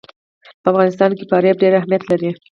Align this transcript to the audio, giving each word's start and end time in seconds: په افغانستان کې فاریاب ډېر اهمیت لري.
په 0.61 0.67
افغانستان 0.71 1.11
کې 1.17 1.23
فاریاب 1.31 1.57
ډېر 1.63 1.73
اهمیت 1.75 2.03
لري. 2.07 2.29